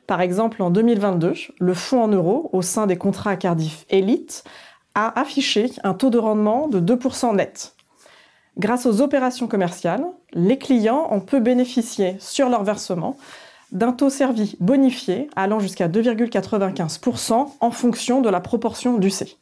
Par 0.06 0.22
exemple, 0.22 0.62
en 0.62 0.70
2022, 0.70 1.34
le 1.60 1.74
fonds 1.74 2.04
en 2.04 2.08
euros, 2.08 2.52
au 2.54 2.62
sein 2.62 2.86
des 2.86 2.98
contrats 2.98 3.36
Cardiff 3.36 3.84
Elite, 3.90 4.44
a 4.94 5.20
affiché 5.20 5.72
un 5.84 5.96
taux 5.96 6.12
de 6.12 6.20
rendement 6.20 6.68
de 6.68 6.80
2% 6.80 7.36
net. 7.36 7.74
Grâce 8.60 8.86
aux 8.86 9.02
opérations 9.02 9.48
commerciales, 9.48 10.06
les 10.34 10.60
clients 10.60 11.08
ont 11.10 11.22
pu 11.22 11.40
bénéficier 11.40 12.18
sur 12.20 12.48
leur 12.48 12.64
versement 12.64 13.18
d'un 13.72 13.92
taux 13.92 14.10
servi 14.10 14.56
bonifié 14.60 15.30
allant 15.36 15.60
jusqu'à 15.60 15.88
2,95% 15.88 17.50
en 17.60 17.72
fonction 17.72 18.22
de 18.22 18.30
la 18.30 18.40
proportion 18.42 18.98
du 18.98 19.10
C. 19.10 19.38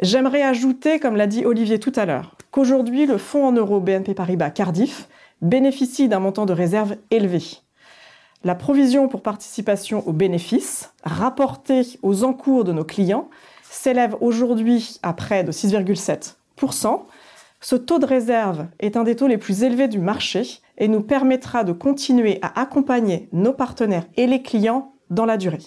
J'aimerais 0.00 0.42
ajouter, 0.42 0.98
comme 0.98 1.16
l'a 1.16 1.26
dit 1.26 1.46
Olivier 1.46 1.78
tout 1.78 1.92
à 1.96 2.04
l'heure, 2.04 2.36
qu'aujourd'hui 2.50 3.06
le 3.06 3.18
fonds 3.18 3.46
en 3.46 3.52
euros 3.52 3.80
BNP 3.80 4.14
Paribas 4.14 4.50
Cardiff 4.50 5.08
bénéficie 5.40 6.08
d'un 6.08 6.20
montant 6.20 6.46
de 6.46 6.52
réserve 6.52 6.96
élevé 7.10 7.42
la 8.44 8.54
provision 8.54 9.08
pour 9.08 9.22
participation 9.22 10.06
aux 10.06 10.12
bénéfices 10.12 10.92
rapportée 11.02 11.82
aux 12.02 12.24
encours 12.24 12.64
de 12.64 12.72
nos 12.72 12.84
clients 12.84 13.30
s'élève 13.62 14.16
aujourd'hui 14.20 14.98
à 15.02 15.14
près 15.14 15.42
de 15.44 15.50
6,7%. 15.50 17.00
Ce 17.64 17.76
taux 17.76 17.98
de 17.98 18.04
réserve 18.04 18.66
est 18.78 18.94
un 18.98 19.04
des 19.04 19.16
taux 19.16 19.26
les 19.26 19.38
plus 19.38 19.62
élevés 19.62 19.88
du 19.88 19.98
marché 19.98 20.60
et 20.76 20.86
nous 20.86 21.00
permettra 21.00 21.64
de 21.64 21.72
continuer 21.72 22.38
à 22.42 22.60
accompagner 22.60 23.30
nos 23.32 23.54
partenaires 23.54 24.04
et 24.18 24.26
les 24.26 24.42
clients 24.42 24.92
dans 25.08 25.24
la 25.24 25.38
durée. 25.38 25.62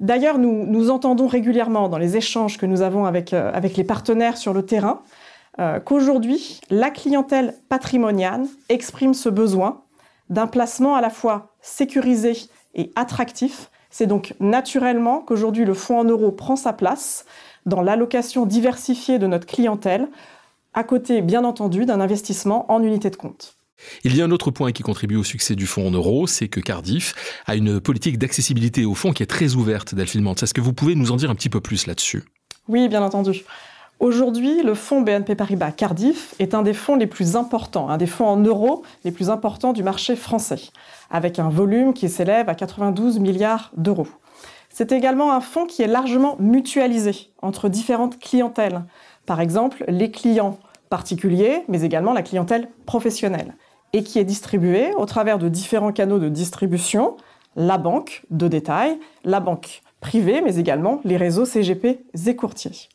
D'ailleurs, 0.00 0.38
nous, 0.38 0.90
entendons 0.90 1.26
régulièrement 1.26 1.90
dans 1.90 1.98
les 1.98 2.16
échanges 2.16 2.56
que 2.56 2.64
nous 2.64 2.80
avons 2.80 3.04
avec, 3.04 3.34
euh, 3.34 3.52
les 3.60 3.84
partenaires 3.84 4.38
sur 4.38 4.54
le 4.54 4.64
terrain 4.64 5.02
euh, 5.58 5.80
qu'aujourd'hui, 5.80 6.62
la 6.70 6.88
clientèle 6.88 7.54
patrimoniale 7.68 8.46
exprime 8.70 9.12
ce 9.12 9.28
besoin 9.28 9.82
d'un 10.30 10.46
placement 10.46 10.96
à 10.96 11.02
la 11.02 11.10
fois 11.10 11.54
sécurisé 11.60 12.32
et 12.74 12.90
attractif. 12.96 13.70
C'est 13.90 14.06
donc 14.06 14.32
naturellement 14.40 15.20
qu'aujourd'hui 15.20 15.66
le 15.66 15.74
fonds 15.74 15.98
en 15.98 16.04
euros 16.04 16.32
prend 16.32 16.56
sa 16.56 16.72
place 16.72 17.26
dans 17.66 17.82
l'allocation 17.82 18.46
diversifiée 18.46 19.18
de 19.18 19.26
notre 19.26 19.46
clientèle, 19.46 20.08
à 20.76 20.84
côté 20.84 21.22
bien 21.22 21.42
entendu 21.42 21.86
d'un 21.86 22.00
investissement 22.00 22.70
en 22.70 22.82
unité 22.82 23.10
de 23.10 23.16
compte. 23.16 23.56
Il 24.04 24.16
y 24.16 24.22
a 24.22 24.24
un 24.24 24.30
autre 24.30 24.50
point 24.50 24.72
qui 24.72 24.82
contribue 24.82 25.16
au 25.16 25.24
succès 25.24 25.54
du 25.54 25.66
fonds 25.66 25.88
en 25.88 25.90
euros, 25.90 26.26
c'est 26.26 26.48
que 26.48 26.60
Cardiff 26.60 27.14
a 27.46 27.56
une 27.56 27.80
politique 27.80 28.18
d'accessibilité 28.18 28.84
au 28.84 28.94
fonds 28.94 29.12
qui 29.12 29.22
est 29.22 29.26
très 29.26 29.54
ouverte, 29.54 29.94
Delphine 29.94 30.26
Est-ce 30.28 30.54
que 30.54 30.60
vous 30.60 30.72
pouvez 30.72 30.94
nous 30.94 31.10
en 31.10 31.16
dire 31.16 31.30
un 31.30 31.34
petit 31.34 31.48
peu 31.48 31.60
plus 31.60 31.86
là-dessus? 31.86 32.24
Oui, 32.68 32.88
bien 32.88 33.02
entendu. 33.02 33.44
Aujourd'hui, 33.98 34.62
le 34.62 34.74
fonds 34.74 35.00
BNP 35.00 35.34
Paribas 35.34 35.72
Cardiff 35.72 36.34
est 36.38 36.54
un 36.54 36.62
des 36.62 36.74
fonds 36.74 36.96
les 36.96 37.06
plus 37.06 37.36
importants, 37.36 37.88
un 37.88 37.96
des 37.96 38.06
fonds 38.06 38.26
en 38.26 38.36
euros 38.36 38.82
les 39.04 39.10
plus 39.10 39.30
importants 39.30 39.72
du 39.72 39.82
marché 39.82 40.16
français, 40.16 40.60
avec 41.10 41.38
un 41.38 41.48
volume 41.48 41.94
qui 41.94 42.10
s'élève 42.10 42.50
à 42.50 42.54
92 42.54 43.18
milliards 43.18 43.72
d'euros. 43.76 44.08
C'est 44.68 44.92
également 44.92 45.32
un 45.32 45.40
fonds 45.40 45.64
qui 45.64 45.80
est 45.80 45.86
largement 45.86 46.36
mutualisé 46.38 47.30
entre 47.40 47.70
différentes 47.70 48.18
clientèles, 48.18 48.84
par 49.24 49.40
exemple 49.40 49.84
les 49.88 50.10
clients 50.10 50.58
particuliers, 50.88 51.64
mais 51.68 51.82
également 51.82 52.12
la 52.12 52.22
clientèle 52.22 52.68
professionnelle, 52.86 53.54
et 53.92 54.02
qui 54.02 54.18
est 54.18 54.24
distribué 54.24 54.94
au 54.94 55.06
travers 55.06 55.38
de 55.38 55.48
différents 55.48 55.92
canaux 55.92 56.18
de 56.18 56.28
distribution, 56.28 57.16
la 57.56 57.78
banque 57.78 58.24
de 58.30 58.48
détail, 58.48 58.98
la 59.24 59.40
banque 59.40 59.82
privée, 60.00 60.40
mais 60.42 60.56
également 60.56 61.00
les 61.04 61.16
réseaux 61.16 61.46
CGP 61.46 62.00
et 62.26 62.36
courtiers. 62.36 62.88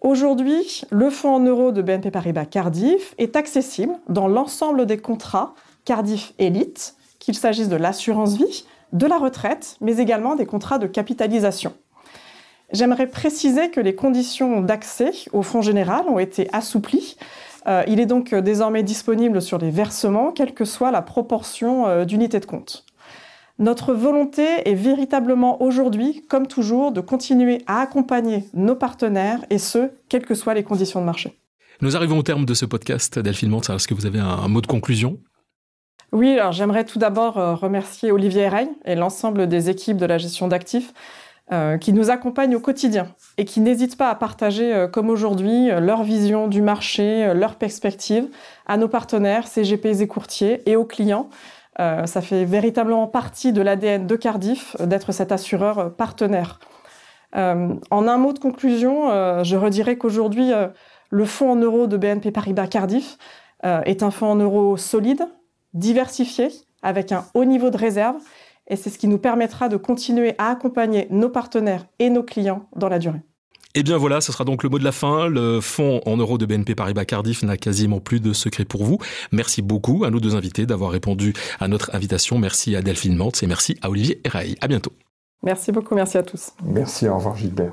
Aujourd'hui, 0.00 0.82
le 0.90 1.10
fonds 1.10 1.34
en 1.34 1.40
euros 1.40 1.72
de 1.72 1.82
BNP 1.82 2.10
Paribas 2.10 2.46
Cardiff 2.46 3.14
est 3.18 3.36
accessible 3.36 3.92
dans 4.08 4.28
l'ensemble 4.28 4.86
des 4.86 4.96
contrats 4.96 5.54
Cardiff 5.84 6.32
Elite, 6.38 6.94
qu'il 7.18 7.34
s'agisse 7.34 7.68
de 7.68 7.76
l'assurance 7.76 8.36
vie, 8.36 8.64
de 8.92 9.06
la 9.06 9.18
retraite, 9.18 9.76
mais 9.80 9.98
également 9.98 10.36
des 10.36 10.46
contrats 10.46 10.78
de 10.78 10.86
capitalisation. 10.86 11.74
J'aimerais 12.72 13.08
préciser 13.08 13.70
que 13.70 13.80
les 13.80 13.94
conditions 13.94 14.60
d'accès 14.60 15.12
au 15.32 15.42
fonds 15.42 15.62
général 15.62 16.08
ont 16.08 16.18
été 16.18 16.48
assouplies. 16.52 17.16
Euh, 17.66 17.82
il 17.88 18.00
est 18.00 18.06
donc 18.06 18.34
désormais 18.34 18.82
disponible 18.82 19.42
sur 19.42 19.58
les 19.58 19.70
versements, 19.70 20.32
quelle 20.32 20.54
que 20.54 20.64
soit 20.64 20.90
la 20.90 21.02
proportion 21.02 21.86
euh, 21.86 22.04
d'unités 22.04 22.40
de 22.40 22.46
compte. 22.46 22.84
Notre 23.58 23.92
volonté 23.92 24.46
est 24.64 24.74
véritablement 24.74 25.62
aujourd'hui, 25.62 26.24
comme 26.28 26.46
toujours, 26.46 26.92
de 26.92 27.02
continuer 27.02 27.62
à 27.66 27.80
accompagner 27.80 28.46
nos 28.54 28.74
partenaires 28.74 29.44
et 29.50 29.58
ce, 29.58 29.90
quelles 30.08 30.24
que 30.24 30.34
soient 30.34 30.54
les 30.54 30.64
conditions 30.64 31.00
de 31.00 31.04
marché. 31.04 31.38
Nous 31.82 31.94
arrivons 31.94 32.18
au 32.18 32.22
terme 32.22 32.46
de 32.46 32.54
ce 32.54 32.64
podcast. 32.64 33.18
Delphine 33.18 33.50
Mantz, 33.50 33.68
est-ce 33.68 33.86
que 33.86 33.92
vous 33.92 34.06
avez 34.06 34.18
un, 34.18 34.48
mot 34.48 34.62
de 34.62 34.66
conclusion? 34.66 35.18
Oui, 36.12 36.38
alors 36.38 36.52
j'aimerais 36.52 36.84
tout 36.84 36.98
d'abord 36.98 37.36
euh, 37.36 37.54
remercier 37.54 38.10
Olivier 38.12 38.48
Rey 38.48 38.68
et 38.86 38.94
l'ensemble 38.94 39.46
des 39.46 39.68
équipes 39.68 39.98
de 39.98 40.06
la 40.06 40.16
gestion 40.16 40.48
d'actifs 40.48 40.94
euh, 41.52 41.78
qui 41.78 41.92
nous 41.92 42.10
accompagnent 42.10 42.54
au 42.54 42.60
quotidien 42.60 43.08
et 43.36 43.44
qui 43.44 43.60
n'hésitent 43.60 43.98
pas 43.98 44.08
à 44.08 44.14
partager, 44.14 44.72
euh, 44.72 44.86
comme 44.88 45.10
aujourd'hui, 45.10 45.68
leur 45.68 46.02
vision 46.02 46.46
du 46.48 46.62
marché, 46.62 47.32
leurs 47.34 47.56
perspectives 47.56 48.28
à 48.66 48.76
nos 48.76 48.88
partenaires, 48.88 49.48
CGP 49.48 50.02
et 50.02 50.06
courtiers 50.06 50.62
et 50.70 50.76
aux 50.76 50.84
clients. 50.84 51.28
ça 51.78 52.20
fait 52.20 52.44
véritablement 52.44 53.06
partie 53.06 53.52
de 53.52 53.62
l'ADN 53.62 54.06
de 54.06 54.16
Cardiff 54.16 54.76
d'être 54.80 55.12
cet 55.12 55.32
assureur 55.32 55.94
partenaire. 55.96 56.60
en 57.34 57.80
un 57.90 58.18
mot 58.18 58.32
de 58.32 58.38
conclusion, 58.38 59.08
je 59.42 59.56
redirais 59.56 59.96
qu'aujourd'hui, 59.96 60.52
le 61.10 61.24
fonds 61.24 61.52
en 61.52 61.56
euros 61.56 61.86
de 61.86 61.96
BNP 61.96 62.32
Paribas 62.32 62.66
Cardiff 62.66 63.16
est 63.64 64.02
un 64.02 64.10
fonds 64.10 64.32
en 64.32 64.36
euros 64.36 64.76
solide, 64.76 65.26
diversifié, 65.72 66.50
avec 66.82 67.12
un 67.12 67.24
haut 67.34 67.44
niveau 67.44 67.70
de 67.70 67.76
réserve 67.76 68.16
et 68.70 68.76
c'est 68.76 68.88
ce 68.88 68.98
qui 68.98 69.08
nous 69.08 69.18
permettra 69.18 69.68
de 69.68 69.76
continuer 69.76 70.34
à 70.38 70.48
accompagner 70.48 71.06
nos 71.10 71.28
partenaires 71.28 71.86
et 71.98 72.08
nos 72.08 72.22
clients 72.22 72.66
dans 72.76 72.88
la 72.88 72.98
durée. 72.98 73.20
Et 73.72 73.80
eh 73.80 73.82
bien 73.84 73.98
voilà, 73.98 74.20
ce 74.20 74.32
sera 74.32 74.44
donc 74.44 74.64
le 74.64 74.68
mot 74.68 74.80
de 74.80 74.84
la 74.84 74.90
fin. 74.90 75.28
Le 75.28 75.60
fonds 75.60 76.00
en 76.04 76.16
euros 76.16 76.38
de 76.38 76.46
BNP 76.46 76.74
Paribas 76.74 77.04
Cardiff 77.04 77.44
n'a 77.44 77.56
quasiment 77.56 78.00
plus 78.00 78.18
de 78.18 78.32
secret 78.32 78.64
pour 78.64 78.82
vous. 78.82 78.98
Merci 79.30 79.62
beaucoup 79.62 80.02
à 80.04 80.10
nos 80.10 80.18
deux 80.18 80.34
invités 80.34 80.66
d'avoir 80.66 80.90
répondu 80.90 81.34
à 81.60 81.68
notre 81.68 81.94
invitation. 81.94 82.38
Merci 82.38 82.74
à 82.74 82.82
Delphine 82.82 83.14
Mantz 83.14 83.44
et 83.44 83.46
merci 83.46 83.76
à 83.80 83.88
Olivier 83.88 84.20
Eraille. 84.24 84.56
À 84.60 84.66
bientôt. 84.66 84.90
Merci 85.44 85.70
beaucoup, 85.70 85.94
merci 85.94 86.18
à 86.18 86.24
tous. 86.24 86.50
Merci, 86.64 87.06
au 87.06 87.16
revoir 87.16 87.36
Gilbert. 87.36 87.72